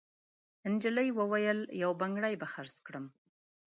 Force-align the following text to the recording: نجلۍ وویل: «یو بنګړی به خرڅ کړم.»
نجلۍ 0.71 1.09
وویل: 1.19 1.59
«یو 1.83 1.91
بنګړی 1.99 2.33
به 2.41 2.47
خرڅ 2.53 2.75
کړم.» 2.85 3.05